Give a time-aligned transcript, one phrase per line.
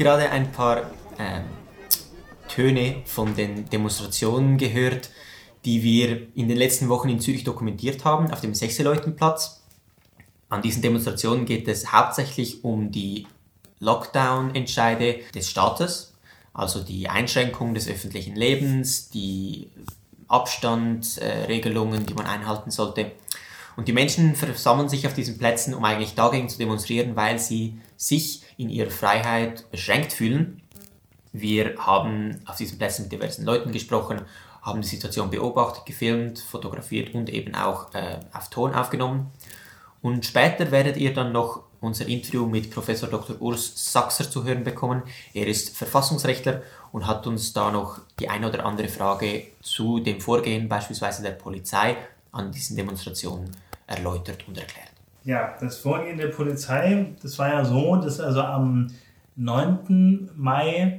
[0.00, 1.44] Gerade ein paar ähm,
[2.48, 5.10] Töne von den Demonstrationen gehört,
[5.66, 9.60] die wir in den letzten Wochen in Zürich dokumentiert haben, auf dem Sechseleutenplatz.
[10.48, 13.26] An diesen Demonstrationen geht es hauptsächlich um die
[13.80, 16.14] Lockdown-Entscheide des Staates,
[16.54, 19.68] also die Einschränkung des öffentlichen Lebens, die
[20.28, 23.12] Abstandsregelungen, die man einhalten sollte.
[23.76, 27.80] Und die Menschen versammeln sich auf diesen Plätzen, um eigentlich dagegen zu demonstrieren, weil sie
[27.96, 30.62] sich in ihrer Freiheit beschränkt fühlen.
[31.32, 34.22] Wir haben auf diesen Plätzen mit diversen Leuten gesprochen,
[34.62, 39.30] haben die Situation beobachtet, gefilmt, fotografiert und eben auch äh, auf Ton aufgenommen.
[40.02, 43.40] Und später werdet ihr dann noch unser Interview mit Professor Dr.
[43.40, 45.02] Urs Sachser zu hören bekommen.
[45.32, 50.20] Er ist Verfassungsrechtler und hat uns da noch die eine oder andere Frage zu dem
[50.20, 51.96] Vorgehen beispielsweise der Polizei
[52.32, 53.50] an diesen Demonstrationen
[53.90, 54.88] erläutert und erklärt.
[55.24, 58.88] Ja, das Vorgehen der Polizei, das war ja so, dass also am
[59.36, 60.30] 9.
[60.36, 60.98] Mai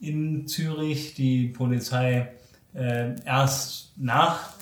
[0.00, 2.32] in Zürich die Polizei
[2.74, 4.54] äh, erst nach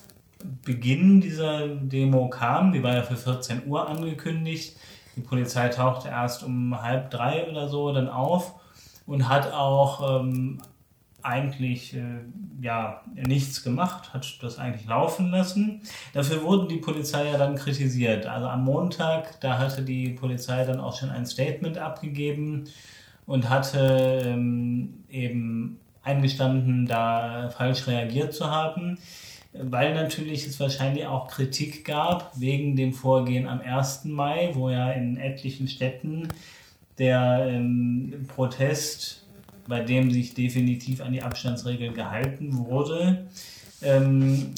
[0.65, 2.73] Beginn dieser Demo kam.
[2.73, 4.77] Die war ja für 14 Uhr angekündigt.
[5.15, 8.53] Die Polizei tauchte erst um halb drei oder so dann auf
[9.05, 10.61] und hat auch ähm,
[11.23, 12.21] eigentlich äh,
[12.61, 15.81] ja nichts gemacht, hat das eigentlich laufen lassen.
[16.13, 18.25] Dafür wurden die Polizei ja dann kritisiert.
[18.25, 22.65] Also am Montag, da hatte die Polizei dann auch schon ein Statement abgegeben
[23.25, 28.97] und hatte ähm, eben eingestanden, da falsch reagiert zu haben,
[29.53, 34.05] weil natürlich es wahrscheinlich auch Kritik gab wegen dem Vorgehen am 1.
[34.05, 36.29] Mai, wo ja in etlichen Städten
[36.97, 39.20] der ähm, Protest,
[39.71, 43.25] bei dem sich definitiv an die Abstandsregeln gehalten wurde,
[43.81, 44.51] ähm,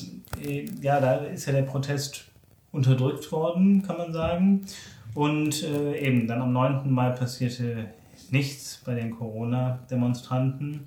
[0.43, 2.25] äh, ja, da ist ja der Protest
[2.71, 4.65] unterdrückt worden, kann man sagen.
[5.13, 6.91] Und äh, eben dann am 9.
[6.91, 7.91] Mai passierte
[8.31, 10.81] nichts bei den Corona-Demonstranten.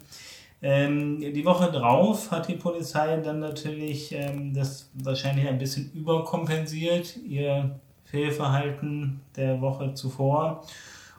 [0.60, 7.16] Ähm, die Woche drauf hat die Polizei dann natürlich ähm, das wahrscheinlich ein bisschen überkompensiert,
[7.28, 10.64] ihr Fehlverhalten der Woche zuvor.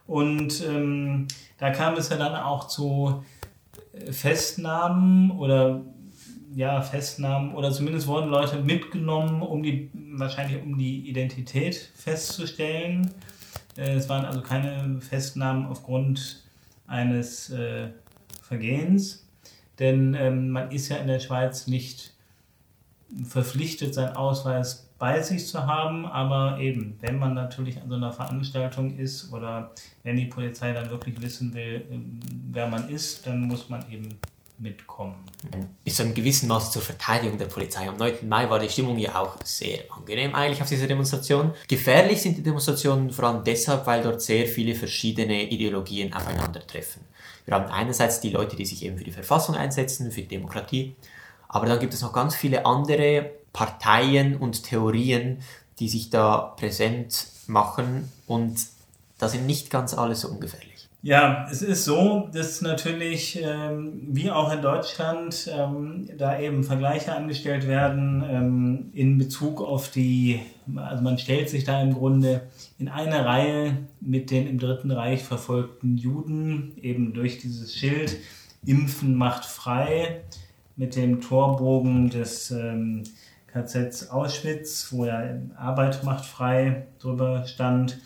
[0.07, 3.23] Und ähm, da kam es ja dann auch zu
[3.93, 5.81] äh, Festnahmen oder
[6.55, 13.13] ja, Festnahmen oder zumindest wurden Leute mitgenommen, um die wahrscheinlich um die Identität festzustellen.
[13.75, 16.43] Äh, es waren also keine Festnahmen aufgrund
[16.87, 17.89] eines äh,
[18.41, 19.27] Vergehens
[19.79, 22.13] denn ähm, man ist ja in der Schweiz nicht
[23.23, 28.11] verpflichtet, seinen Ausweis bei sich zu haben, aber eben, wenn man natürlich an so einer
[28.11, 29.71] Veranstaltung ist oder
[30.03, 32.19] wenn die Polizei dann wirklich wissen will, ähm,
[32.51, 34.17] wer man ist, dann muss man eben
[34.59, 35.15] mitkommen.
[35.83, 37.87] Bis zu einem gewissen Maß zur Verteidigung der Polizei.
[37.87, 38.27] Am 9.
[38.27, 41.53] Mai war die Stimmung ja auch sehr angenehm eigentlich auf dieser Demonstration.
[41.67, 47.03] Gefährlich sind die Demonstrationen vor allem deshalb, weil dort sehr viele verschiedene Ideologien aufeinandertreffen.
[47.45, 50.95] Wir haben einerseits die Leute, die sich eben für die Verfassung einsetzen, für die Demokratie,
[51.47, 55.39] aber dann gibt es noch ganz viele andere Parteien und Theorien,
[55.79, 58.57] die sich da präsent machen und
[59.17, 60.77] da sind nicht ganz alle so ungefährlich.
[61.03, 67.13] Ja, es ist so, dass natürlich, ähm, wie auch in Deutschland, ähm, da eben Vergleiche
[67.13, 70.41] angestellt werden ähm, in Bezug auf die,
[70.75, 72.41] also man stellt sich da im Grunde
[72.79, 78.17] in eine Reihe mit den im Dritten Reich verfolgten Juden, eben durch dieses Schild
[78.65, 80.21] Impfen macht frei,
[80.75, 83.03] mit dem Torbogen des ähm,
[83.63, 85.23] KZ Auschwitz, wo ja
[85.55, 87.97] Arbeit macht frei drüber stand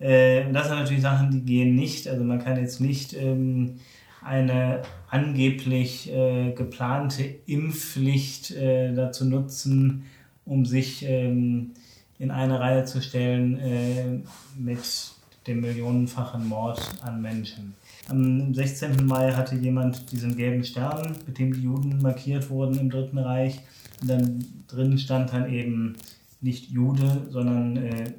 [0.00, 2.08] äh, das sind natürlich Sachen, die gehen nicht.
[2.08, 3.76] Also man kann jetzt nicht ähm,
[4.22, 10.06] eine angeblich äh, geplante Impfpflicht äh, dazu nutzen,
[10.44, 11.72] um sich ähm,
[12.18, 14.20] in eine Reihe zu stellen äh,
[14.58, 14.80] mit
[15.46, 17.74] dem millionenfachen Mord an Menschen.
[18.08, 19.06] Am 16.
[19.06, 23.60] Mai hatte jemand diesen gelben Stern, mit dem die Juden markiert wurden im Dritten Reich.
[24.00, 25.96] Und dann drin stand dann eben
[26.40, 28.12] nicht Jude, sondern äh,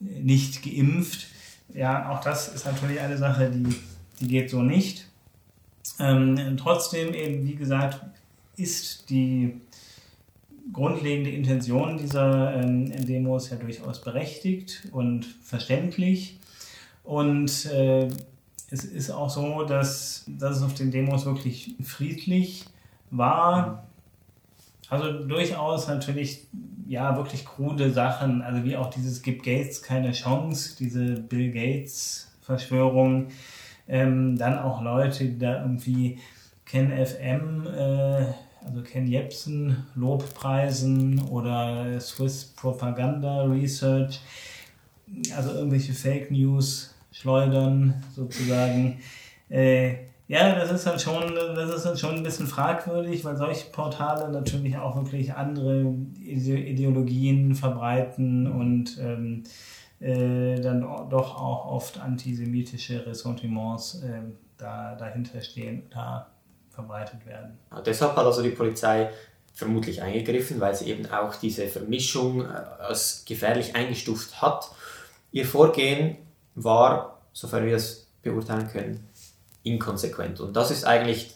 [0.00, 1.26] nicht geimpft.
[1.74, 3.74] Ja, auch das ist natürlich eine Sache, die,
[4.20, 5.06] die geht so nicht.
[5.98, 8.00] Ähm, trotzdem eben, wie gesagt,
[8.56, 9.60] ist die
[10.72, 16.38] grundlegende Intention dieser ähm, Demos ja durchaus berechtigt und verständlich.
[17.04, 18.08] Und äh,
[18.70, 22.64] es ist auch so, dass, dass es auf den Demos wirklich friedlich
[23.10, 23.85] war.
[24.88, 26.46] Also durchaus natürlich
[26.88, 32.28] ja, wirklich krude Sachen, also wie auch dieses Gibt Gates keine Chance, diese Bill Gates
[32.40, 33.28] Verschwörung.
[33.88, 36.18] Ähm, dann auch Leute, die da irgendwie
[36.64, 38.26] Ken FM, äh,
[38.64, 44.20] also Ken Jepsen Lobpreisen oder Swiss Propaganda Research,
[45.36, 48.98] also irgendwelche Fake News schleudern, sozusagen.
[49.48, 49.94] Äh,
[50.28, 54.28] ja, das ist dann schon, das ist dann schon ein bisschen fragwürdig, weil solche Portale
[54.30, 59.44] natürlich auch wirklich andere Ideologien verbreiten und ähm,
[60.00, 64.22] äh, dann doch auch oft antisemitische Ressentiments äh,
[64.58, 66.26] da, dahinter stehen, da
[66.70, 67.56] verbreitet werden.
[67.70, 69.10] Ja, deshalb hat also die Polizei
[69.54, 74.70] vermutlich eingegriffen, weil sie eben auch diese Vermischung äh, als gefährlich eingestuft hat.
[75.32, 76.16] Ihr Vorgehen
[76.54, 79.08] war, sofern wir es beurteilen können,
[79.66, 80.40] inkonsequent.
[80.40, 81.34] Und das ist eigentlich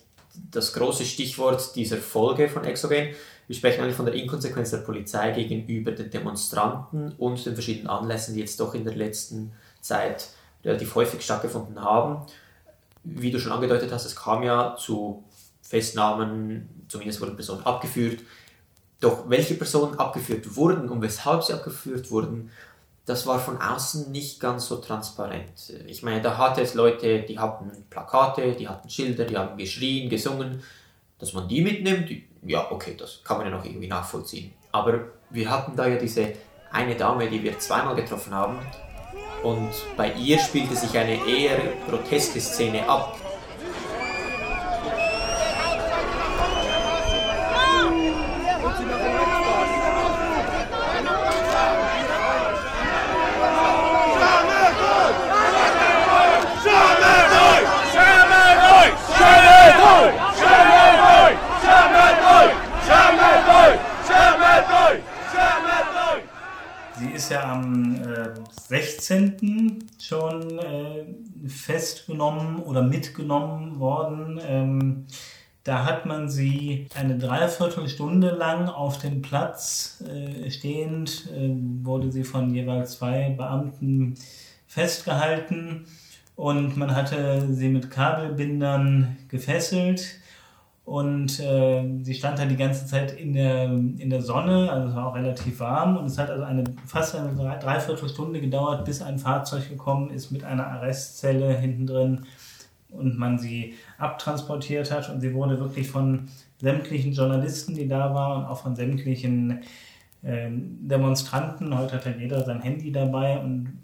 [0.51, 3.09] das große Stichwort dieser Folge von Exogen.
[3.47, 8.35] Wir sprechen eigentlich von der Inkonsequenz der Polizei gegenüber den Demonstranten und den verschiedenen Anlässen,
[8.35, 10.29] die jetzt doch in der letzten Zeit
[10.65, 12.27] relativ häufig stattgefunden haben.
[13.03, 15.25] Wie du schon angedeutet hast, es kam ja zu
[15.63, 18.21] Festnahmen, zumindest wurden Personen abgeführt.
[19.01, 22.51] Doch welche Personen abgeführt wurden und weshalb sie abgeführt wurden,
[23.11, 25.73] das war von außen nicht ganz so transparent.
[25.89, 30.09] Ich meine, da hatte es Leute, die hatten Plakate, die hatten Schilder, die haben geschrien,
[30.09, 30.63] gesungen.
[31.19, 32.09] Dass man die mitnimmt,
[32.47, 34.53] ja, okay, das kann man ja noch irgendwie nachvollziehen.
[34.71, 36.35] Aber wir hatten da ja diese
[36.71, 38.61] eine Dame, die wir zweimal getroffen haben.
[39.43, 41.59] Und bei ihr spielte sich eine eher
[41.89, 43.19] groteske Szene ab.
[67.31, 69.85] ja am äh, 16.
[70.01, 71.05] schon äh,
[71.49, 74.41] festgenommen oder mitgenommen worden.
[74.43, 75.07] Ähm,
[75.65, 81.51] da hat man sie eine Dreiviertelstunde lang auf dem Platz äh, stehend, äh,
[81.85, 84.15] wurde sie von jeweils zwei Beamten
[84.67, 85.87] festgehalten
[86.37, 90.21] und man hatte sie mit Kabelbindern gefesselt
[90.91, 94.95] und äh, sie stand dann die ganze Zeit in der, in der Sonne, also es
[94.97, 95.97] war auch relativ warm.
[95.97, 100.43] Und es hat also eine, fast eine Dreiviertelstunde gedauert, bis ein Fahrzeug gekommen ist mit
[100.43, 102.27] einer Arrestzelle hinten drin
[102.89, 105.09] und man sie abtransportiert hat.
[105.11, 106.27] Und sie wurde wirklich von
[106.59, 109.61] sämtlichen Journalisten, die da waren, und auch von sämtlichen
[110.25, 113.39] äh, Demonstranten, heute hat ja jeder sein Handy dabei.
[113.39, 113.79] Und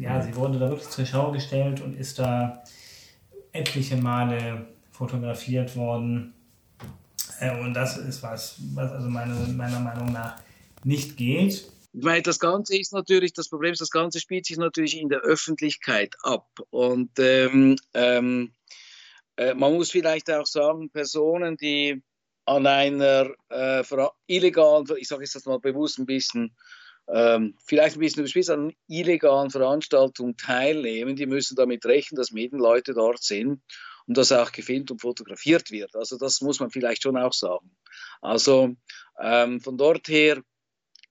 [0.00, 2.62] ja, sie wurde da wirklich zur Schau gestellt und ist da
[3.52, 6.32] etliche Male fotografiert worden.
[7.40, 10.36] Äh, und das ist was, was also meine, meiner Meinung nach
[10.84, 11.70] nicht geht.
[11.92, 15.20] Weil das Ganze ist natürlich, das Problem ist, das Ganze spielt sich natürlich in der
[15.20, 16.46] Öffentlichkeit ab.
[16.70, 18.52] Und ähm, ähm,
[19.36, 22.02] äh, man muss vielleicht auch sagen, Personen, die
[22.44, 23.82] an einer äh,
[24.26, 26.54] illegalen, ich sage jetzt mal bewusst ein bisschen,
[27.08, 32.94] ähm, vielleicht ein bisschen überspitzt, an illegalen Veranstaltungen teilnehmen, die müssen damit rechnen, dass Medienleute
[32.94, 33.62] dort sind
[34.06, 35.94] und dass auch gefilmt und fotografiert wird.
[35.96, 37.70] Also das muss man vielleicht schon auch sagen.
[38.20, 38.74] Also
[39.20, 40.42] ähm, von dort her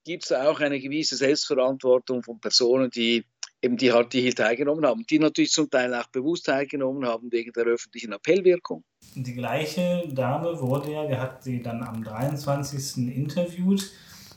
[0.03, 3.25] gibt es auch eine gewisse Selbstverantwortung von Personen, die
[3.61, 7.31] eben die halt die hier teilgenommen haben, die natürlich zum Teil auch bewusst teilgenommen haben
[7.31, 8.83] wegen der öffentlichen Appellwirkung.
[9.15, 13.15] Die gleiche Dame wurde ja, wir hatten sie dann am 23.
[13.15, 13.91] interviewt.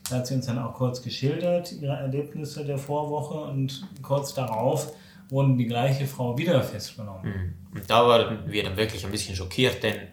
[0.09, 4.95] Da hat sie uns dann auch kurz geschildert, ihre Erlebnisse der Vorwoche und kurz darauf
[5.29, 7.25] wurden die gleiche Frau wieder festgenommen.
[7.73, 7.77] Mhm.
[7.79, 10.09] Und da waren wir dann wirklich ein bisschen schockiert, denn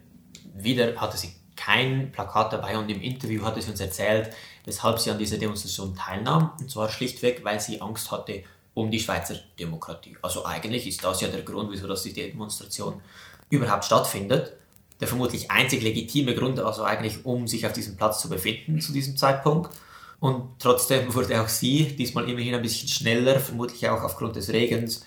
[0.53, 4.29] wieder hatte sie kein Plakat dabei und im Interview hatte sie uns erzählt,
[4.65, 6.51] weshalb sie an dieser Demonstration teilnahm.
[6.59, 8.43] Und zwar schlichtweg, weil sie Angst hatte
[8.73, 10.17] um die Schweizer Demokratie.
[10.21, 13.01] Also eigentlich ist das ja der Grund, wieso dass die Demonstration
[13.49, 14.53] überhaupt stattfindet.
[14.99, 18.93] Der vermutlich einzig legitime Grund, also eigentlich um sich auf diesem Platz zu befinden zu
[18.93, 19.75] diesem Zeitpunkt.
[20.19, 25.05] Und trotzdem wurde auch sie, diesmal immerhin ein bisschen schneller, vermutlich auch aufgrund des Regens,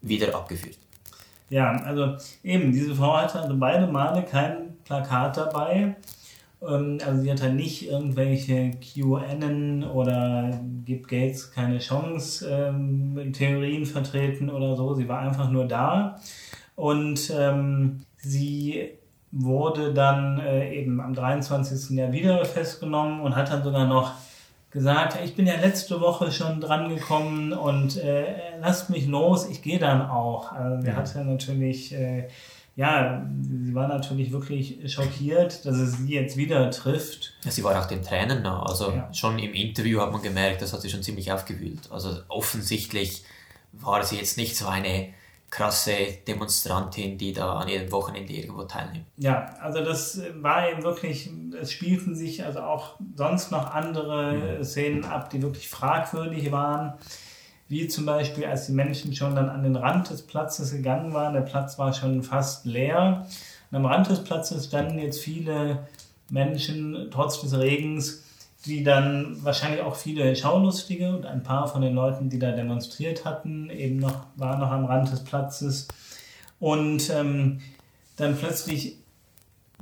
[0.00, 0.78] wieder abgeführt.
[1.48, 5.96] Ja, also eben, diese Frau hatte also beide Male kein Plakat dabei.
[6.62, 14.50] Ähm, also sie hatte nicht irgendwelche QAnon oder gibt Gates keine Chance ähm, Theorien vertreten
[14.50, 14.94] oder so.
[14.94, 16.20] Sie war einfach nur da.
[16.74, 18.90] Und ähm, sie
[19.30, 21.96] wurde dann äh, eben am 23.
[21.96, 24.12] Jahr wieder festgenommen und hat dann sogar noch
[24.72, 29.62] gesagt, ich bin ja letzte Woche schon dran gekommen und äh, lasst mich los, ich
[29.62, 30.52] gehe dann auch.
[30.52, 30.98] Also der ja.
[30.98, 32.28] hatte natürlich, äh,
[32.74, 37.34] ja, sie war natürlich wirklich schockiert, dass es sie jetzt wieder trifft.
[37.44, 38.62] Ja, sie war auch den Tränen nah.
[38.62, 39.12] Also ja.
[39.12, 41.90] schon im Interview hat man gemerkt, das hat sie schon ziemlich aufgewühlt.
[41.90, 43.24] Also offensichtlich
[43.72, 45.12] war sie jetzt nicht so eine
[45.52, 45.92] krasse
[46.26, 49.04] Demonstrantin, die da an jedem Wochenende irgendwo teilnimmt.
[49.18, 51.30] Ja, also das war eben wirklich,
[51.60, 54.64] es spielten sich also auch sonst noch andere mhm.
[54.64, 56.94] Szenen ab, die wirklich fragwürdig waren.
[57.68, 61.34] wie zum Beispiel, als die Menschen schon dann an den Rand des Platzes gegangen waren,
[61.34, 63.26] der Platz war schon fast leer.
[63.70, 65.86] Und am Rand des Platzes standen jetzt viele
[66.30, 68.24] Menschen, trotz des Regens,
[68.66, 73.24] die dann wahrscheinlich auch viele Schaulustige und ein paar von den Leuten, die da demonstriert
[73.24, 75.88] hatten, eben noch, waren noch am Rand des Platzes.
[76.60, 77.60] Und ähm,
[78.16, 78.98] dann plötzlich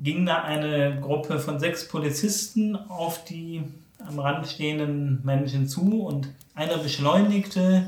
[0.01, 3.63] ging da eine Gruppe von sechs Polizisten auf die
[4.07, 7.87] am Rand stehenden Menschen zu und einer beschleunigte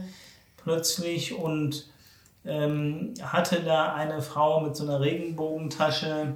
[0.58, 1.88] plötzlich und
[2.44, 6.34] ähm, hatte da eine Frau mit so einer Regenbogentasche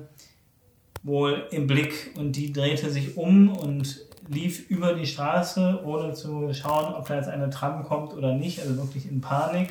[1.02, 6.52] wohl im Blick und die drehte sich um und lief über die Straße, ohne zu
[6.52, 9.70] schauen, ob da jetzt eine Tram kommt oder nicht, also wirklich in Panik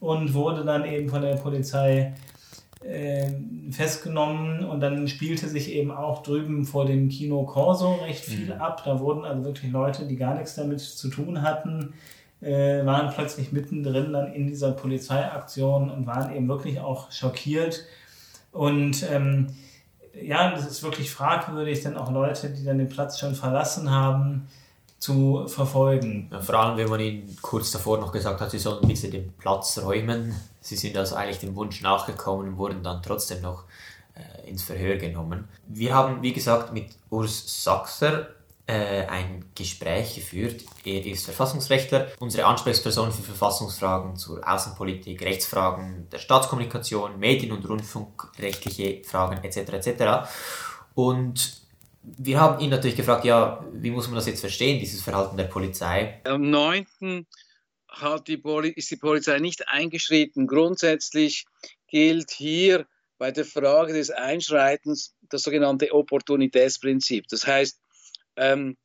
[0.00, 2.14] und wurde dann eben von der Polizei
[2.84, 3.30] äh,
[3.70, 8.60] festgenommen und dann spielte sich eben auch drüben vor dem Kino Corso recht viel mhm.
[8.60, 8.82] ab.
[8.84, 11.94] Da wurden also wirklich Leute, die gar nichts damit zu tun hatten,
[12.40, 17.84] äh, waren plötzlich mittendrin dann in dieser Polizeiaktion und waren eben wirklich auch schockiert.
[18.52, 19.48] Und ähm,
[20.22, 24.48] ja, das ist wirklich fragwürdig, denn auch Leute, die dann den Platz schon verlassen haben,
[24.98, 26.28] zu verfolgen.
[26.32, 29.32] Ja, vor allem, wenn man ihnen kurz davor noch gesagt hat, sie sollen bitte den
[29.32, 30.34] Platz räumen.
[30.60, 33.64] Sie sind also eigentlich dem Wunsch nachgekommen und wurden dann trotzdem noch
[34.14, 35.48] äh, ins Verhör genommen.
[35.66, 38.28] Wir haben, wie gesagt, mit Urs Sachser
[38.66, 40.64] äh, ein Gespräch geführt.
[40.84, 49.04] Er ist Verfassungsrechtler, unsere Ansprechperson für Verfassungsfragen zur Außenpolitik, Rechtsfragen der Staatskommunikation, Medien- und Rundfunkrechtliche
[49.04, 49.72] Fragen etc.
[49.72, 50.28] etc.
[50.94, 51.62] Und
[52.02, 55.44] wir haben ihn natürlich gefragt, ja, wie muss man das jetzt verstehen, dieses Verhalten der
[55.44, 56.20] Polizei?
[56.24, 56.86] Am 9.
[57.88, 58.42] Hat die
[58.74, 60.46] ist die Polizei nicht eingeschritten.
[60.46, 61.46] Grundsätzlich
[61.88, 62.86] gilt hier
[63.18, 67.26] bei der Frage des Einschreitens das sogenannte Opportunitätsprinzip.
[67.28, 67.80] Das heißt,
[68.36, 68.76] ähm,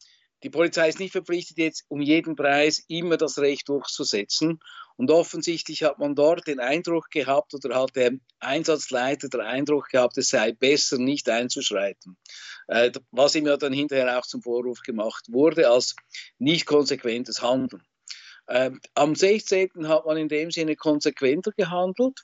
[0.43, 4.59] die Polizei ist nicht verpflichtet, jetzt um jeden Preis immer das Recht durchzusetzen.
[4.97, 10.17] Und offensichtlich hat man dort den Eindruck gehabt oder hat der Einsatzleiter den Eindruck gehabt,
[10.17, 12.17] es sei besser, nicht einzuschreiten.
[12.67, 15.95] Äh, was ihm ja dann hinterher auch zum Vorwurf gemacht wurde, als
[16.39, 17.83] nicht konsequentes Handeln.
[18.47, 19.87] Äh, am 16.
[19.87, 22.21] hat man in dem Sinne konsequenter gehandelt.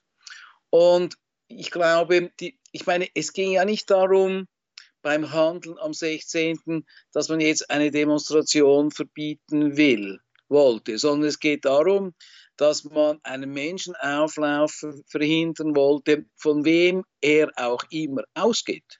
[0.69, 1.15] Und
[1.48, 4.48] ich glaube, die, ich meine, es ging ja nicht darum,
[5.07, 11.63] beim Handeln am 16., dass man jetzt eine Demonstration verbieten will, wollte, sondern es geht
[11.63, 12.13] darum,
[12.57, 18.99] dass man einen Menschenauflauf verhindern wollte, von wem er auch immer ausgeht.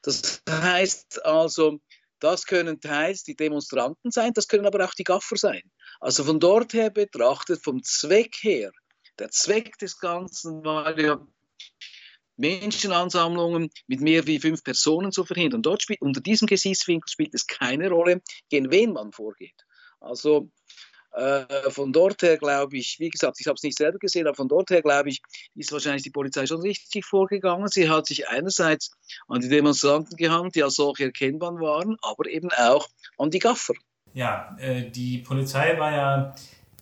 [0.00, 1.80] Das heißt also,
[2.18, 5.70] das können teils die Demonstranten sein, das können aber auch die Gaffer sein.
[6.00, 8.72] Also von dort her betrachtet, vom Zweck her,
[9.18, 11.20] der Zweck des Ganzen war ja
[12.36, 15.62] Menschenansammlungen mit mehr wie fünf Personen zu verhindern.
[15.62, 19.64] Dort spielt, unter diesem Gesichtswinkel spielt es keine Rolle, gegen wen man vorgeht.
[20.00, 20.50] Also
[21.12, 24.34] äh, von dort her glaube ich, wie gesagt, ich habe es nicht selber gesehen, aber
[24.34, 25.20] von dort her glaube ich,
[25.54, 27.68] ist wahrscheinlich die Polizei schon richtig vorgegangen.
[27.68, 28.92] Sie hat sich einerseits
[29.28, 33.74] an die Demonstranten gehangen, die als solche erkennbar waren, aber eben auch an die Gaffer.
[34.14, 36.34] Ja, äh, die Polizei war ja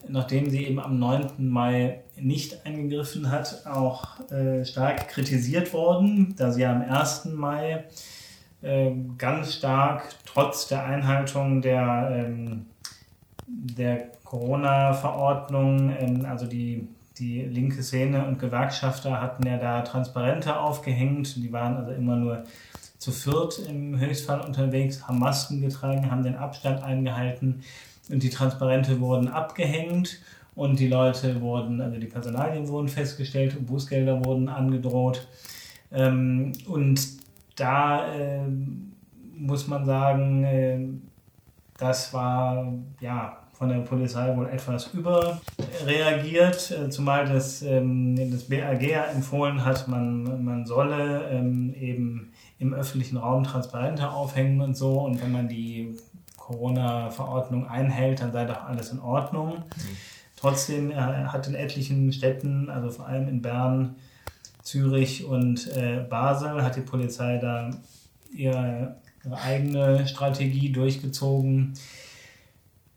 [0.09, 1.49] nachdem sie eben am 9.
[1.49, 7.27] Mai nicht eingegriffen hat, auch äh, stark kritisiert worden, da sie am 1.
[7.27, 7.85] Mai
[8.63, 12.67] äh, ganz stark trotz der Einhaltung der, ähm,
[13.47, 16.89] der Corona-Verordnung, ähm, also die,
[17.19, 22.45] die linke Szene und Gewerkschafter hatten ja da Transparente aufgehängt, die waren also immer nur
[22.99, 27.63] zu viert im Höchstfall unterwegs, haben Masken getragen, haben den Abstand eingehalten
[28.11, 30.21] und die Transparente wurden abgehängt
[30.55, 35.27] und die Leute wurden, also die Personalien wurden festgestellt und Bußgelder wurden angedroht.
[35.93, 37.01] Ähm, und
[37.57, 38.43] da äh,
[39.37, 40.79] muss man sagen, äh,
[41.79, 48.83] das war ja von der Polizei wohl etwas überreagiert, äh, zumal das, ähm, das BAG
[48.83, 55.01] ja empfohlen hat, man, man solle ähm, eben im öffentlichen Raum Transparente aufhängen und so.
[55.01, 55.95] Und wenn man die
[56.51, 59.59] Corona-Verordnung einhält, dann sei doch alles in Ordnung.
[59.59, 59.97] Mhm.
[60.37, 63.97] Trotzdem er hat in etlichen Städten, also vor allem in Bern,
[64.63, 67.71] Zürich und äh, Basel, hat die Polizei da
[68.33, 71.75] ihre, ihre eigene Strategie durchgezogen.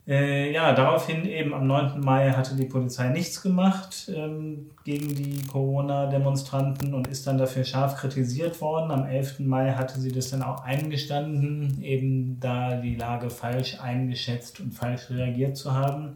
[0.05, 2.01] Äh, ja, daraufhin eben am 9.
[2.01, 7.95] Mai hatte die Polizei nichts gemacht ähm, gegen die Corona-Demonstranten und ist dann dafür scharf
[7.95, 8.91] kritisiert worden.
[8.91, 9.39] Am 11.
[9.39, 15.09] Mai hatte sie das dann auch eingestanden, eben da die Lage falsch eingeschätzt und falsch
[15.09, 16.15] reagiert zu haben.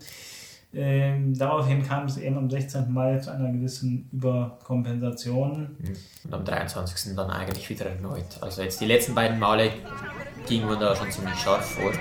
[0.74, 2.91] Ähm, daraufhin kam es eben am 16.
[2.91, 5.77] Mai zu einer gewissen Überkompensation.
[6.25, 7.15] Und am 23.
[7.15, 8.38] dann eigentlich wieder erneut.
[8.41, 9.72] Also jetzt die letzten beiden Male
[10.46, 11.94] ging man da schon ziemlich scharf vor.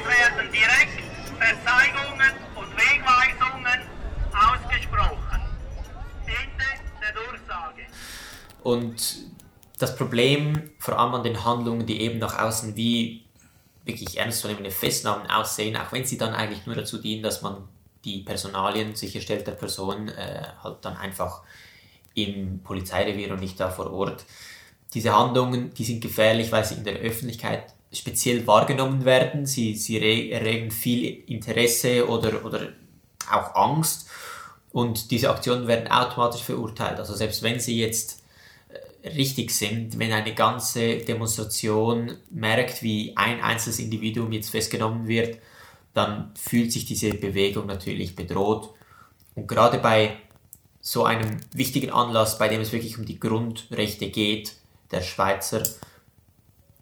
[0.00, 1.02] Damit werden direkt
[1.38, 3.80] Verzeihungen und Wegweisungen
[4.32, 5.40] ausgesprochen.
[6.26, 6.64] Ende
[7.00, 7.82] der Durchsage.
[8.62, 9.16] Und
[9.78, 13.24] das Problem, vor allem an den Handlungen, die eben nach außen wie
[13.84, 17.68] wirklich ernstzunehmende Festnahmen aussehen, auch wenn sie dann eigentlich nur dazu dienen, dass man
[18.04, 21.42] die Personalien sicherstellt der Person äh, halt dann einfach
[22.14, 24.24] im Polizeirevier und nicht da vor Ort.
[24.94, 29.46] Diese Handlungen, die sind gefährlich, weil sie in der Öffentlichkeit speziell wahrgenommen werden.
[29.46, 32.68] Sie, sie erregen viel Interesse oder, oder
[33.30, 34.08] auch Angst
[34.72, 36.98] und diese Aktionen werden automatisch verurteilt.
[36.98, 38.22] Also selbst wenn sie jetzt
[39.02, 45.38] äh, richtig sind, wenn eine ganze Demonstration merkt, wie ein einzelnes Individuum jetzt festgenommen wird,
[45.92, 48.70] dann fühlt sich diese Bewegung natürlich bedroht.
[49.34, 50.16] Und gerade bei
[50.80, 54.54] so einem wichtigen Anlass, bei dem es wirklich um die Grundrechte geht,
[54.92, 55.62] der Schweizer,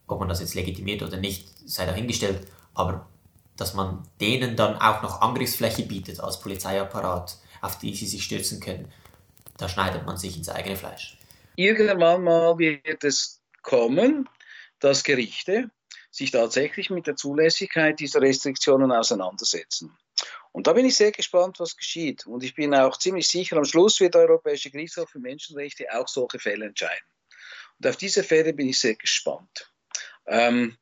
[0.09, 3.09] ob man das jetzt legitimiert oder nicht, sei dahingestellt, aber
[3.57, 8.61] dass man denen dann auch noch Angriffsfläche bietet als Polizeiapparat, auf die sie sich stürzen
[8.61, 8.93] können,
[9.57, 11.19] da schneidet man sich ins eigene Fleisch.
[11.57, 14.29] Irgendwann mal wird es kommen,
[14.79, 15.71] dass Gerichte
[16.11, 19.97] sich tatsächlich mit der Zulässigkeit dieser Restriktionen auseinandersetzen.
[20.53, 22.27] Und da bin ich sehr gespannt, was geschieht.
[22.27, 26.09] Und ich bin auch ziemlich sicher, am Schluss wird der Europäische Gerichtshof für Menschenrechte auch
[26.09, 27.07] solche Fälle entscheiden.
[27.79, 29.73] Und auf diese Fälle bin ich sehr gespannt.
[30.29, 30.77] Ähm,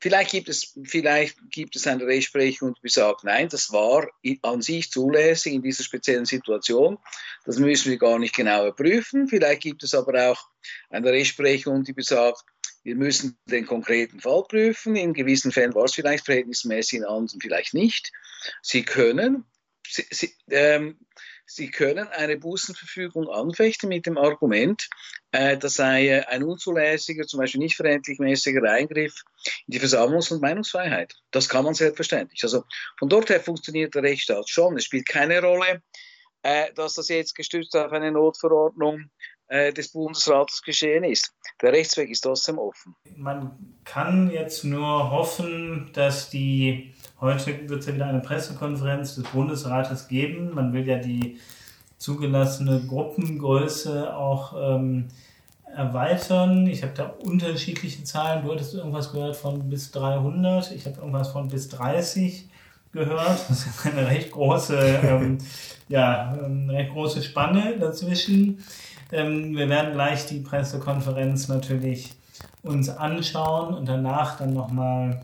[0.00, 4.08] vielleicht, gibt es, vielleicht gibt es eine Rechtsprechung, die sagt, nein, das war
[4.42, 6.98] an sich zulässig in dieser speziellen Situation.
[7.44, 9.28] Das müssen wir gar nicht genauer prüfen.
[9.28, 10.48] Vielleicht gibt es aber auch
[10.90, 12.44] eine Rechtsprechung, die besagt,
[12.82, 14.96] wir müssen den konkreten Fall prüfen.
[14.96, 18.10] In gewissen Fällen war es vielleicht verhältnismäßig, in anderen vielleicht nicht.
[18.62, 19.44] Sie können,
[19.86, 20.98] Sie, Sie, ähm,
[21.52, 24.88] Sie können eine Bußenverfügung anfechten mit dem Argument,
[25.32, 29.24] äh, das sei ein unzulässiger, zum Beispiel nicht verhältnismäßiger Eingriff
[29.66, 31.16] in die Versammlungs- und Meinungsfreiheit.
[31.32, 32.44] Das kann man selbstverständlich.
[32.44, 32.62] Also
[33.00, 34.76] von dort her funktioniert der Rechtsstaat schon.
[34.76, 35.82] Es spielt keine Rolle,
[36.42, 39.08] äh, dass das jetzt gestützt auf eine Notverordnung äh,
[39.50, 41.32] des Bundesrates geschehen ist.
[41.60, 42.94] Der Rechtsweg ist trotzdem offen.
[43.16, 43.50] Man
[43.84, 50.08] kann jetzt nur hoffen, dass die, heute wird es ja wieder eine Pressekonferenz des Bundesrates
[50.08, 50.54] geben.
[50.54, 51.38] Man will ja die
[51.98, 55.08] zugelassene Gruppengröße auch ähm,
[55.76, 56.66] erweitern.
[56.66, 58.44] Ich habe da unterschiedliche Zahlen.
[58.44, 60.72] Du hattest irgendwas gehört von bis 300.
[60.72, 62.48] Ich habe irgendwas von bis 30
[62.92, 63.38] gehört.
[63.48, 65.38] Das ist eine recht große, ähm,
[65.88, 68.64] ja, eine recht große Spanne dazwischen.
[69.12, 72.14] Ähm, wir werden gleich die Pressekonferenz natürlich
[72.62, 75.22] uns anschauen und danach dann nochmal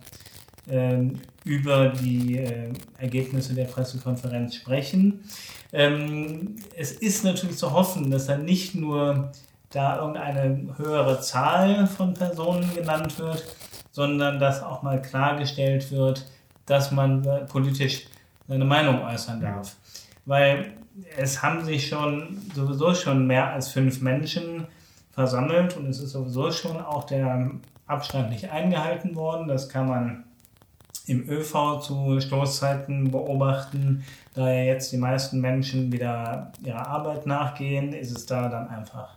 [0.68, 5.24] ähm, über die äh, Ergebnisse der Pressekonferenz sprechen.
[5.72, 9.30] Ähm, es ist natürlich zu hoffen, dass dann nicht nur
[9.70, 13.44] da irgendeine höhere Zahl von Personen genannt wird,
[13.92, 16.26] sondern dass auch mal klargestellt wird,
[16.66, 18.06] dass man politisch
[18.48, 19.76] seine Meinung äußern darf.
[20.26, 20.74] Weil
[21.16, 24.66] es haben sich schon sowieso schon mehr als fünf Menschen
[25.12, 27.50] versammelt und es ist sowieso schon auch der
[27.86, 29.48] Abstand nicht eingehalten worden.
[29.48, 30.24] Das kann man
[31.06, 34.04] im ÖV zu Stoßzeiten beobachten.
[34.34, 39.16] Da ja jetzt die meisten Menschen wieder ihrer Arbeit nachgehen, ist es da dann einfach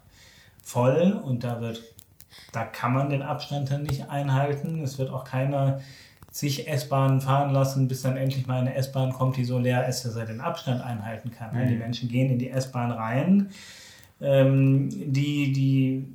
[0.63, 1.81] voll und da wird,
[2.51, 4.83] da kann man den Abstand dann nicht einhalten.
[4.83, 5.81] Es wird auch keiner
[6.31, 10.03] sich S-Bahnen fahren lassen, bis dann endlich mal eine S-Bahn kommt, die so leer ist,
[10.03, 11.55] dass er den Abstand einhalten kann.
[11.55, 11.67] Mhm.
[11.69, 13.49] Die Menschen gehen in die S-Bahn rein,
[14.21, 16.07] ähm, die, die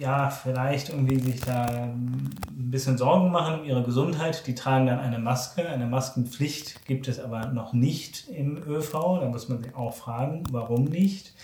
[0.00, 2.30] ja vielleicht irgendwie sich da ein
[2.70, 5.68] bisschen Sorgen machen um ihre Gesundheit, die tragen dann eine Maske.
[5.68, 8.92] Eine Maskenpflicht gibt es aber noch nicht im ÖV.
[9.20, 11.34] Da muss man sich auch fragen, warum nicht.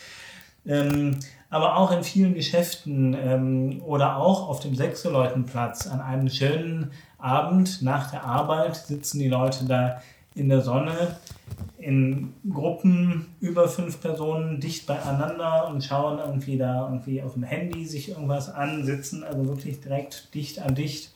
[0.66, 1.18] Ähm,
[1.50, 7.82] aber auch in vielen Geschäften ähm, oder auch auf dem Sechseleutenplatz an einem schönen Abend
[7.82, 10.00] nach der Arbeit sitzen die Leute da
[10.34, 11.16] in der Sonne
[11.78, 17.86] in Gruppen über fünf Personen dicht beieinander und schauen irgendwie da irgendwie auf dem Handy
[17.86, 21.12] sich irgendwas an, sitzen also wirklich direkt dicht an dicht.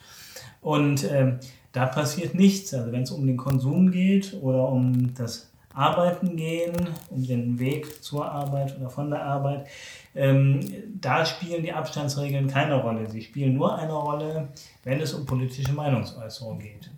[0.61, 1.39] Und äh,
[1.73, 2.75] da passiert nichts.
[2.75, 6.75] Also wenn es um den Konsum geht oder um das Arbeiten gehen,
[7.09, 9.69] um den Weg zur Arbeit oder von der Arbeit,
[10.15, 10.61] ähm,
[11.01, 13.09] da spielen die Abstandsregeln keine Rolle.
[13.09, 14.49] Sie spielen nur eine Rolle,
[14.83, 16.91] wenn es um politische Meinungsäußerung geht.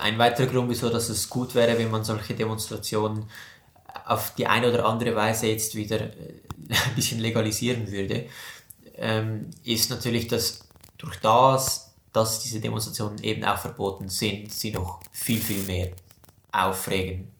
[0.00, 3.24] Ein weiterer Grund, wieso dass es gut wäre, wenn man solche Demonstrationen
[4.06, 6.10] auf die eine oder andere Weise jetzt wieder äh,
[6.68, 8.26] ein bisschen legalisieren würde,
[8.96, 15.00] ähm, ist natürlich, dass durch das, dass diese Demonstrationen eben auch verboten sind, sie noch
[15.12, 15.92] viel, viel mehr
[16.52, 17.33] aufregen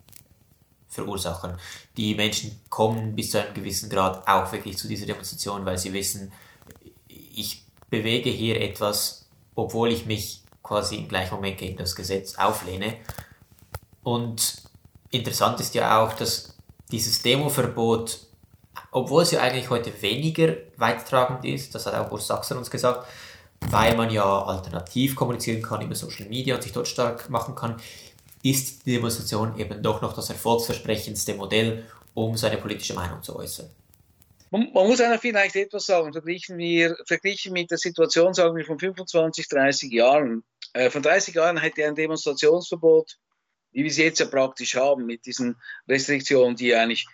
[0.94, 1.59] verursachen.
[1.96, 5.92] Die Menschen kommen bis zu einem gewissen Grad auch wirklich zu dieser Demonstration, weil sie
[5.92, 6.33] wissen,
[7.09, 12.96] ich bewege hier etwas, obwohl ich mich quasi im gleichen Moment gegen das Gesetz auflehne.
[14.02, 14.62] Und
[15.11, 16.57] interessant ist ja auch, dass
[16.90, 18.20] dieses Demoverbot
[18.94, 23.07] obwohl es ja eigentlich heute weniger weittragend ist, das hat auch Urs Sachser uns gesagt,
[23.70, 27.76] weil man ja alternativ kommunizieren kann über Social Media und sich dort stark machen kann,
[28.44, 33.70] ist die Demonstration eben doch noch das erfolgsversprechendste Modell, um seine politische Meinung zu äußern.
[34.50, 38.78] Man, muss einer vielleicht etwas sagen, verglichen, wir, verglichen mit der Situation, sagen wir, von
[38.78, 40.44] 25, 30 Jahren.
[40.74, 43.18] Äh, von 30 Jahren hätte ein Demonstrationsverbot,
[43.72, 45.57] wie wir es jetzt ja praktisch haben, mit diesen
[45.88, 47.07] Restriktionen, die eigentlich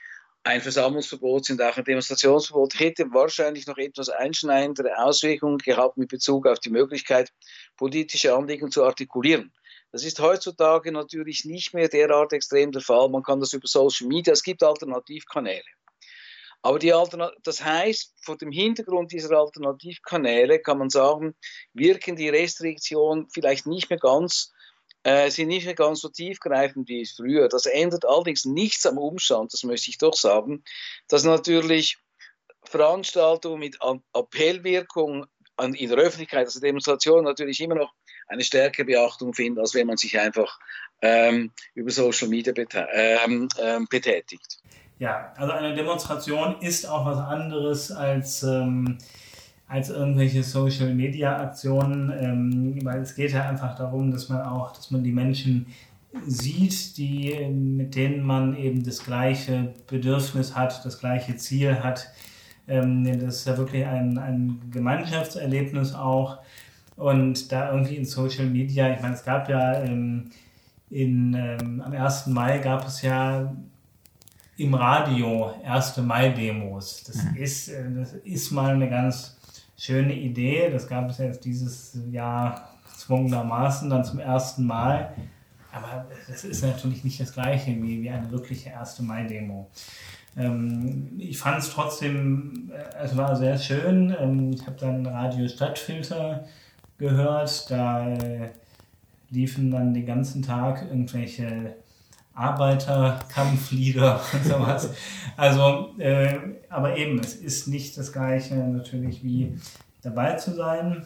[0.43, 6.47] ein Versammlungsverbot sind, auch ein Demonstrationsverbot, hätte wahrscheinlich noch etwas einschneidendere Auswirkungen gehabt mit Bezug
[6.47, 7.33] auf die Möglichkeit,
[7.77, 9.53] politische Anliegen zu artikulieren.
[9.93, 13.09] Das ist heutzutage natürlich nicht mehr derart extrem der Fall.
[13.09, 15.65] Man kann das über Social Media, es gibt Alternativkanäle.
[16.63, 21.35] Aber die Altern das heißt, vor dem Hintergrund dieser Alternativkanäle kann man sagen,
[21.73, 24.53] wirken die Restriktionen vielleicht nicht mehr ganz,
[25.03, 27.49] äh, sind nicht mehr ganz so tiefgreifend wie früher.
[27.49, 30.63] Das ändert allerdings nichts am Umstand, das möchte ich doch sagen,
[31.09, 31.97] dass natürlich
[32.65, 33.79] Veranstaltungen mit
[34.13, 35.27] Appellwirkung
[35.59, 37.93] in der Öffentlichkeit, also Demonstrationen natürlich immer noch
[38.31, 40.59] eine stärkere Beachtung finden, als wenn man sich einfach
[41.03, 42.53] ähm, über Social Media
[42.93, 44.59] ähm, ähm, betätigt.
[44.99, 48.99] Ja, also eine Demonstration ist auch was anderes als, ähm,
[49.67, 54.73] als irgendwelche Social Media Aktionen, ähm, weil es geht ja einfach darum, dass man auch,
[54.73, 55.67] dass man die Menschen
[56.27, 62.09] sieht, die, mit denen man eben das gleiche Bedürfnis hat, das gleiche Ziel hat.
[62.69, 66.39] Ähm, das ist ja wirklich ein, ein Gemeinschaftserlebnis auch.
[67.01, 70.29] Und da irgendwie in Social Media, ich meine, es gab ja ähm,
[70.91, 72.27] in, ähm, am 1.
[72.27, 73.51] Mai gab es ja
[74.59, 75.97] im Radio 1.
[75.97, 77.05] Mai-Demos.
[77.05, 77.37] Das, mhm.
[77.37, 79.39] ist, äh, das ist mal eine ganz
[79.79, 80.69] schöne Idee.
[80.71, 85.15] Das gab es jetzt dieses Jahr gezwungenermaßen dann zum ersten Mal.
[85.73, 89.01] Aber das ist natürlich nicht das gleiche wie, wie eine wirkliche 1.
[89.01, 89.71] Mai-Demo.
[90.37, 94.15] Ähm, ich fand es trotzdem, äh, es war sehr schön.
[94.21, 96.45] Ähm, ich habe dann Radio Stadtfilter
[97.01, 97.69] gehört.
[97.71, 98.51] Da äh,
[99.31, 101.75] liefen dann den ganzen Tag irgendwelche
[102.35, 104.91] Arbeiterkampflieder und sowas.
[105.37, 109.59] Also, äh, aber eben, es ist nicht das Gleiche natürlich wie
[110.03, 111.05] dabei zu sein.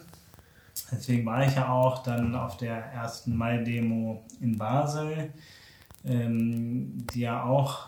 [0.91, 3.27] Deswegen war ich ja auch dann auf der 1.
[3.27, 5.33] Mai-Demo in Basel,
[6.05, 7.87] ähm, die ja auch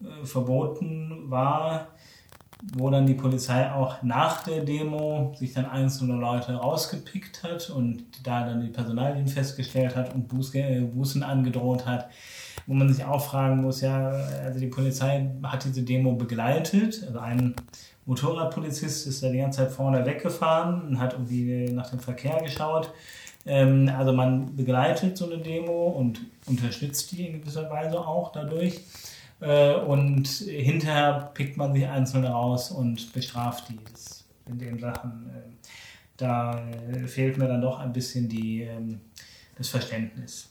[0.00, 1.88] äh, verboten war
[2.74, 8.04] wo dann die Polizei auch nach der Demo sich dann einzelne Leute rausgepickt hat und
[8.24, 12.10] da dann die Personalien festgestellt hat und äh, Bußen angedroht hat,
[12.66, 14.10] wo man sich auch fragen muss, ja,
[14.44, 17.54] also die Polizei hat diese Demo begleitet, also ein
[18.06, 22.90] Motorradpolizist ist da die ganze Zeit vorne weggefahren und hat irgendwie nach dem Verkehr geschaut.
[23.46, 28.80] Ähm, also man begleitet so eine Demo und unterstützt die in gewisser Weise auch dadurch.
[29.40, 33.78] Äh, und hinterher pickt man sich einzelne raus und bestraft die.
[33.90, 35.68] Das in den Sachen, äh,
[36.16, 39.00] da äh, fehlt mir dann doch ein bisschen die, ähm,
[39.56, 40.48] das Verständnis.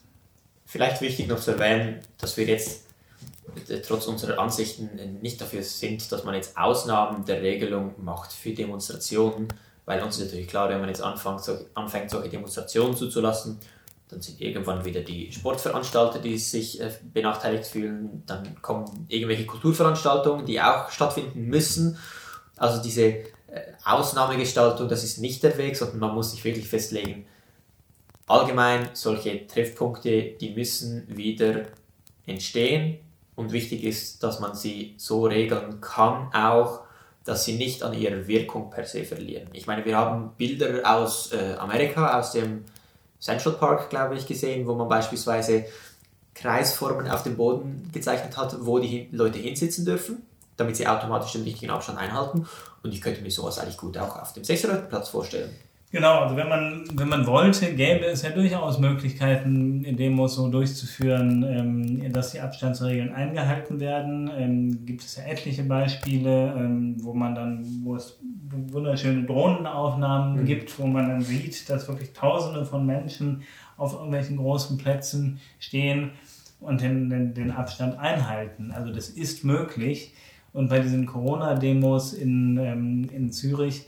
[0.65, 2.85] Vielleicht wichtig noch zu erwähnen, dass wir jetzt
[3.87, 4.89] trotz unserer Ansichten
[5.21, 9.47] nicht dafür sind, dass man jetzt Ausnahmen der Regelung macht für Demonstrationen,
[9.85, 13.57] weil uns ist natürlich klar, wenn man jetzt anfängt solche Demonstrationen zuzulassen,
[14.09, 18.23] dann sind irgendwann wieder die Sportveranstalter, die sich äh, benachteiligt fühlen.
[18.25, 21.97] Dann kommen irgendwelche Kulturveranstaltungen, die auch stattfinden müssen.
[22.55, 23.25] Also diese äh,
[23.83, 27.25] Ausnahmegestaltung, das ist nicht der Weg, sondern man muss sich wirklich festlegen.
[28.27, 31.63] Allgemein solche Treffpunkte, die müssen wieder
[32.25, 32.99] entstehen.
[33.35, 36.81] Und wichtig ist, dass man sie so regeln kann, auch,
[37.23, 39.49] dass sie nicht an ihrer Wirkung per se verlieren.
[39.53, 42.63] Ich meine, wir haben Bilder aus äh, Amerika, aus dem
[43.19, 45.65] Central Park, glaube ich, gesehen, wo man beispielsweise
[46.35, 50.21] Kreisformen auf dem Boden gezeichnet hat, wo die Leute hinsitzen dürfen,
[50.55, 52.47] damit sie automatisch den richtigen Abstand einhalten.
[52.83, 55.55] Und ich könnte mir sowas eigentlich gut auch auf dem Sechserplatz vorstellen.
[55.89, 61.43] Genau, also wenn man, wenn man wollte, gäbe es ja durchaus Möglichkeiten, Demos so durchzuführen,
[61.43, 64.29] ähm, dass die Abstandsregeln eingehalten werden.
[64.37, 68.19] Ähm, gibt es ja etliche Beispiele, ähm, wo man dann, wo es
[68.49, 70.45] wunderschöne Drohnenaufnahmen mhm.
[70.45, 73.43] gibt, wo man dann sieht, dass wirklich Tausende von Menschen
[73.77, 76.11] auf irgendwelchen großen Plätzen stehen
[76.59, 78.71] und den, den, den Abstand einhalten.
[78.71, 80.13] Also das ist möglich.
[80.51, 83.85] Und bei diesen Corona-Demos in, ähm, in Zürich,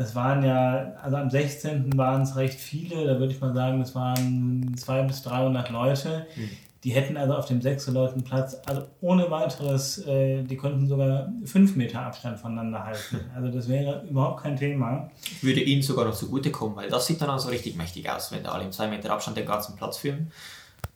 [0.00, 1.96] das waren ja, also am 16.
[1.98, 6.26] waren es recht viele, da würde ich mal sagen, das waren 200 bis 300 Leute.
[6.36, 6.50] Mhm.
[6.84, 11.76] Die hätten also auf dem Leuten Platz, also ohne weiteres, äh, die konnten sogar 5
[11.76, 13.20] Meter Abstand voneinander halten.
[13.36, 15.10] Also das wäre überhaupt kein Thema.
[15.42, 18.52] Würde ihnen sogar noch zugutekommen, weil das sieht dann also richtig mächtig aus, wenn da
[18.52, 20.32] alle im 2 Meter Abstand den ganzen Platz filmen.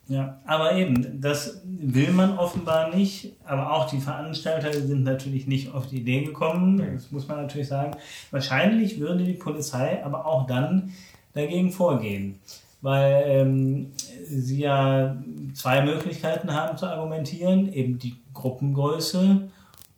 [0.07, 5.73] Ja, aber eben, das will man offenbar nicht, aber auch die Veranstalter sind natürlich nicht
[5.73, 7.97] auf die Idee gekommen, das muss man natürlich sagen.
[8.31, 10.93] Wahrscheinlich würde die Polizei aber auch dann
[11.33, 12.38] dagegen vorgehen,
[12.83, 13.93] weil ähm,
[14.27, 15.17] sie ja
[15.55, 19.49] zwei Möglichkeiten haben zu argumentieren, eben die Gruppengröße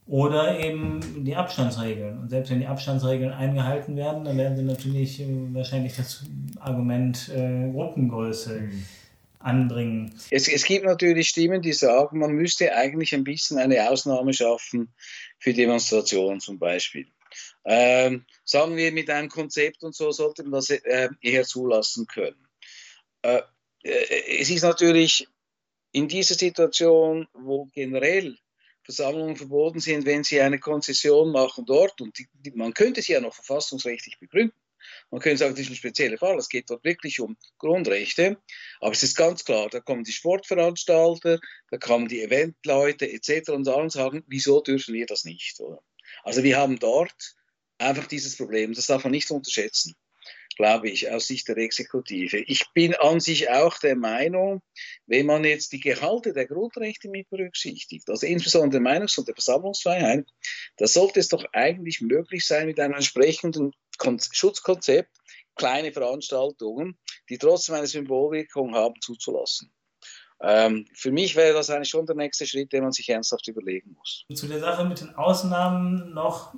[0.06, 2.20] oder eben die Abstandsregeln.
[2.20, 6.22] Und selbst wenn die Abstandsregeln eingehalten werden, dann werden sie natürlich äh, wahrscheinlich das
[6.60, 8.84] Argument äh, Gruppengröße mhm
[9.46, 10.18] anbringen.
[10.30, 14.92] Es, es gibt natürlich Stimmen, die sagen, man müsste eigentlich ein bisschen eine Ausnahme schaffen
[15.38, 17.06] für Demonstrationen zum Beispiel.
[17.64, 22.48] Ähm, sagen wir, mit einem Konzept und so sollte man das äh, eher zulassen können.
[23.22, 23.42] Äh,
[23.82, 25.28] äh, es ist natürlich
[25.92, 28.36] in dieser Situation, wo generell
[28.82, 33.12] Versammlungen verboten sind, wenn sie eine Konzession machen dort, und die, die, man könnte sie
[33.12, 34.56] ja noch verfassungsrechtlich begründen,
[35.10, 38.38] man könnte sagen, das ist ein spezieller Fall, es geht dort wirklich um Grundrechte.
[38.80, 43.50] Aber es ist ganz klar, da kommen die Sportveranstalter, da kommen die Eventleute etc.
[43.50, 45.60] und allen sagen, wieso dürfen wir das nicht?
[45.60, 45.82] Oder?
[46.22, 47.36] Also wir haben dort
[47.78, 49.94] einfach dieses Problem, das darf man nicht unterschätzen
[50.56, 52.38] glaube ich, aus Sicht der Exekutive.
[52.38, 54.62] Ich bin an sich auch der Meinung,
[55.06, 59.34] wenn man jetzt die Gehalte der Grundrechte mit berücksichtigt, also insbesondere der Meinungs- und der
[59.34, 60.26] Versammlungsfreiheit,
[60.78, 63.72] da sollte es doch eigentlich möglich sein, mit einem entsprechenden
[64.32, 65.10] Schutzkonzept
[65.56, 69.72] kleine Veranstaltungen, die trotzdem eine Symbolwirkung haben, zuzulassen.
[70.40, 73.96] Ähm, für mich wäre das eigentlich schon der nächste Schritt, den man sich ernsthaft überlegen
[73.96, 74.26] muss.
[74.34, 76.54] Zu der Sache mit den Ausnahmen noch,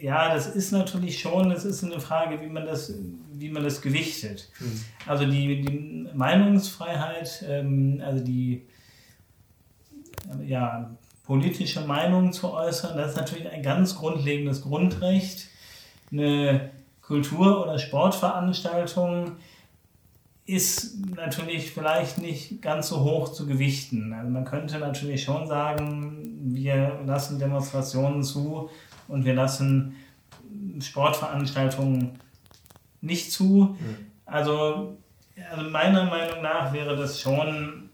[0.00, 2.94] ja, das ist natürlich schon, das ist eine Frage, wie man das,
[3.32, 4.48] wie man das gewichtet.
[4.60, 4.84] Mhm.
[5.06, 8.68] Also die, die Meinungsfreiheit, ähm, also die
[10.46, 15.48] ja, politische Meinung zu äußern, das ist natürlich ein ganz grundlegendes Grundrecht
[16.12, 16.70] eine
[17.00, 19.32] Kultur- oder Sportveranstaltung
[20.44, 24.12] ist natürlich vielleicht nicht ganz so hoch zu gewichten.
[24.12, 28.68] Also man könnte natürlich schon sagen, wir lassen Demonstrationen zu
[29.08, 29.94] und wir lassen
[30.80, 32.18] Sportveranstaltungen
[33.00, 33.76] nicht zu.
[34.26, 34.96] Also,
[35.50, 37.90] also meiner Meinung nach wäre das schon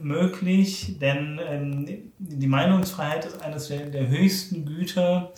[0.00, 5.32] möglich, denn ähm, die Meinungsfreiheit ist eines der, der höchsten Güter.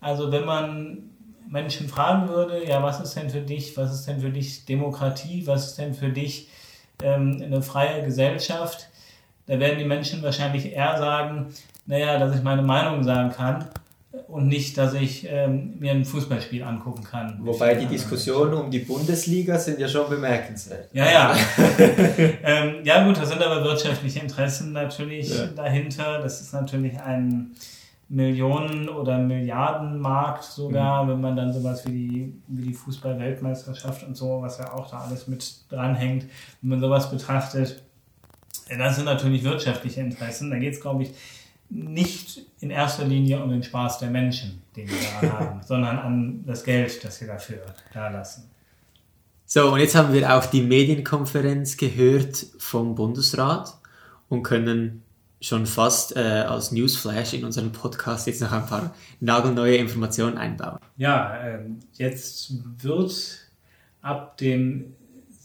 [0.00, 1.10] Also wenn man
[1.50, 5.46] Menschen fragen würde, ja, was ist denn für dich, was ist denn für dich Demokratie,
[5.46, 6.48] was ist denn für dich
[7.02, 8.88] ähm, eine freie Gesellschaft,
[9.46, 11.46] da werden die Menschen wahrscheinlich eher sagen,
[11.86, 13.66] naja, dass ich meine Meinung sagen kann
[14.26, 17.38] und nicht, dass ich ähm, mir ein Fußballspiel angucken kann.
[17.42, 20.90] Wobei die Diskussionen um die Bundesliga sind ja schon bemerkenswert.
[20.92, 21.36] Ja, ja.
[22.42, 25.46] ähm, ja gut, da sind aber wirtschaftliche Interessen natürlich ja.
[25.46, 26.20] dahinter.
[26.20, 27.52] Das ist natürlich ein
[28.08, 31.08] Millionen- oder Milliardenmarkt sogar, mhm.
[31.10, 35.00] wenn man dann sowas wie die, wie die Fußball-Weltmeisterschaft und so, was ja auch da
[35.00, 36.24] alles mit dranhängt,
[36.62, 37.82] wenn man sowas betrachtet,
[38.76, 40.50] das sind natürlich wirtschaftliche Interessen.
[40.50, 41.10] Da geht es, glaube ich,
[41.70, 46.44] nicht in erster Linie um den Spaß der Menschen, den wir daran haben, sondern an
[46.46, 47.58] das Geld, das wir dafür
[47.92, 48.50] da lassen.
[49.44, 53.78] So, und jetzt haben wir auch die Medienkonferenz gehört vom Bundesrat
[54.28, 55.02] und können
[55.40, 60.78] schon fast äh, als Newsflash in unserem Podcast jetzt noch ein paar nagelneue Informationen einbauen.
[60.96, 61.60] Ja, äh,
[61.94, 63.50] jetzt wird
[64.02, 64.94] ab dem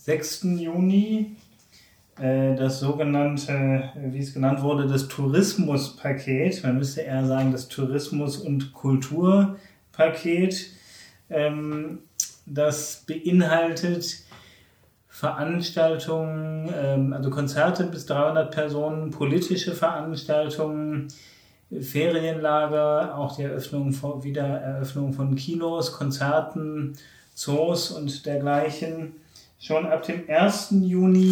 [0.04, 0.44] 6.
[0.58, 1.36] Juni
[2.20, 8.38] äh, das sogenannte, wie es genannt wurde, das Tourismuspaket, man müsste eher sagen das Tourismus-
[8.38, 10.72] und Kulturpaket,
[11.30, 12.00] ähm,
[12.46, 14.23] das beinhaltet
[15.14, 21.08] Veranstaltungen, ähm, also Konzerte bis 300 Personen, politische Veranstaltungen,
[21.70, 26.94] Ferienlager, auch die Eröffnung von, Wiedereröffnung von Kinos, Konzerten,
[27.36, 29.14] Zoos und dergleichen.
[29.60, 30.78] Schon ab dem 1.
[30.82, 31.30] Juni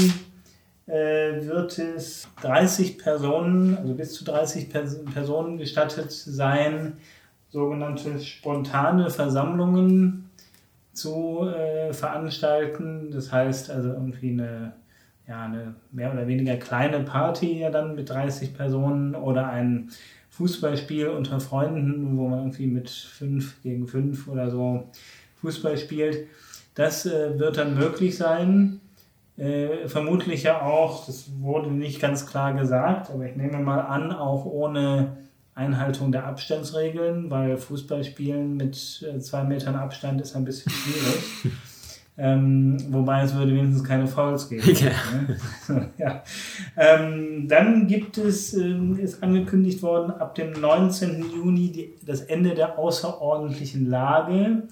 [0.85, 6.97] äh, wird es 30 Personen, also bis zu 30 Pers Personen gestattet sein,
[7.49, 10.29] sogenannte spontane Versammlungen
[11.01, 13.11] zu äh, veranstalten.
[13.11, 14.73] Das heißt also irgendwie eine,
[15.27, 19.89] ja, eine mehr oder weniger kleine Party ja dann mit 30 Personen oder ein
[20.29, 24.89] Fußballspiel unter Freunden, wo man irgendwie mit 5 gegen 5 oder so
[25.41, 26.27] Fußball spielt.
[26.75, 28.79] Das äh, wird dann möglich sein.
[29.37, 34.11] Äh, vermutlich ja auch, das wurde nicht ganz klar gesagt, aber ich nehme mal an,
[34.11, 35.17] auch ohne
[35.61, 41.53] Einhaltung der Abstandsregeln, weil Fußballspielen mit äh, zwei Metern Abstand ist ein bisschen schwierig.
[42.17, 44.75] ähm, wobei es würde wenigstens keine Fouls geben.
[44.75, 44.91] Ja.
[45.75, 45.89] Ne?
[45.97, 46.23] ja.
[46.75, 51.31] Ähm, dann gibt es, ähm, ist angekündigt worden, ab dem 19.
[51.31, 54.63] Juni die, das Ende der außerordentlichen Lage.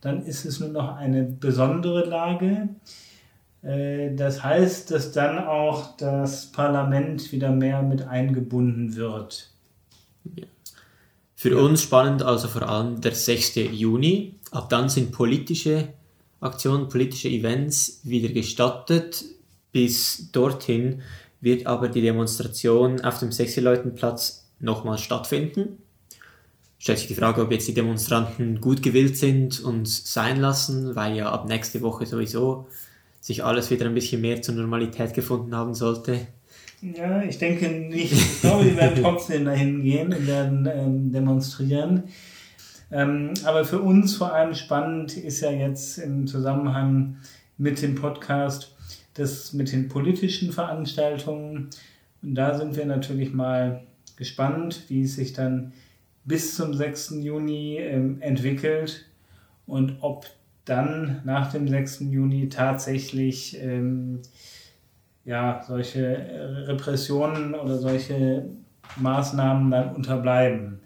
[0.00, 2.70] Dann ist es nur noch eine besondere Lage.
[3.62, 9.49] Äh, das heißt, dass dann auch das Parlament wieder mehr mit eingebunden wird.
[11.34, 13.54] Für uns spannend also vor allem der 6.
[13.72, 14.34] Juni.
[14.50, 15.88] Ab dann sind politische
[16.40, 19.24] Aktionen, politische Events wieder gestattet.
[19.72, 21.02] Bis dorthin
[21.40, 25.78] wird aber die Demonstration auf dem Sechseleutenplatz nochmal stattfinden.
[26.78, 31.16] Stellt sich die Frage, ob jetzt die Demonstranten gut gewillt sind und sein lassen, weil
[31.16, 32.68] ja ab nächste Woche sowieso
[33.20, 36.26] sich alles wieder ein bisschen mehr zur Normalität gefunden haben sollte.
[36.82, 38.12] Ja, ich denke nicht.
[38.12, 42.04] Ich glaube, die werden trotzdem dahin gehen und werden ähm, demonstrieren.
[42.90, 47.18] Ähm, aber für uns vor allem spannend ist ja jetzt im Zusammenhang
[47.58, 48.74] mit dem Podcast
[49.14, 51.68] das mit den politischen Veranstaltungen.
[52.22, 53.82] Und da sind wir natürlich mal
[54.16, 55.72] gespannt, wie es sich dann
[56.24, 57.16] bis zum 6.
[57.20, 59.06] Juni ähm, entwickelt
[59.66, 60.26] und ob
[60.64, 62.00] dann nach dem 6.
[62.10, 64.20] Juni tatsächlich ähm,
[65.24, 68.46] ja, solche Repressionen oder solche
[68.96, 70.80] Maßnahmen dann unterbleiben.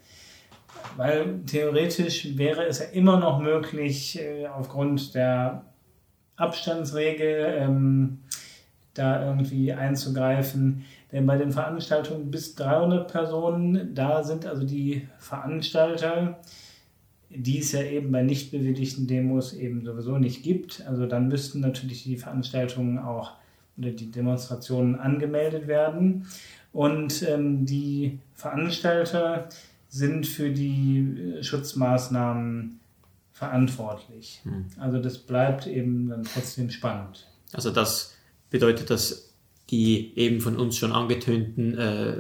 [0.97, 5.65] Weil theoretisch wäre es ja immer noch möglich, äh, aufgrund der
[6.37, 8.21] Abstandsregel ähm,
[8.95, 10.85] da irgendwie einzugreifen.
[11.11, 16.39] Denn bei den Veranstaltungen bis 300 Personen, da sind also die Veranstalter,
[17.35, 20.85] die es ja eben bei nicht bewilligten Demos eben sowieso nicht gibt.
[20.87, 23.33] Also dann müssten natürlich die Veranstaltungen auch
[23.77, 26.27] oder die Demonstrationen angemeldet werden.
[26.73, 29.49] Und ähm, die Veranstalter
[29.89, 32.81] sind für die Schutzmaßnahmen
[33.33, 34.41] verantwortlich.
[34.45, 34.67] Hm.
[34.79, 37.27] Also das bleibt eben dann trotzdem spannend.
[37.53, 38.15] Also das
[38.51, 39.35] bedeutet, dass
[39.71, 42.17] die eben von uns schon angetönten äh,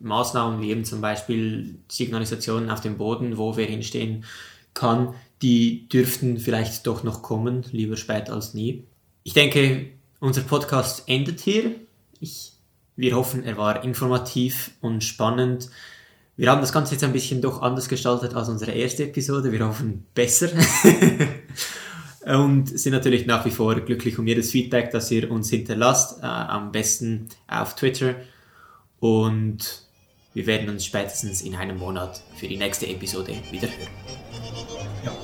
[0.00, 4.24] Maßnahmen, wie eben zum Beispiel Signalisationen auf dem Boden, wo wer hinstehen
[4.74, 8.84] kann, die dürften vielleicht doch noch kommen, lieber spät als nie.
[9.22, 9.86] Ich denke,
[10.20, 11.72] unser Podcast endet hier.
[12.20, 12.52] Ich,
[12.96, 15.68] wir hoffen, er war informativ und spannend.
[16.36, 19.52] Wir haben das Ganze jetzt ein bisschen doch anders gestaltet als unsere erste Episode.
[19.52, 20.48] Wir hoffen besser.
[22.26, 26.22] und sind natürlich nach wie vor glücklich um jedes Feedback, das ihr uns hinterlasst.
[26.22, 28.16] Äh, am besten auf Twitter.
[28.98, 29.83] Und
[30.34, 33.88] wir werden uns spätestens in einem Monat für die nächste Episode wiederhören.
[35.04, 35.23] Ja.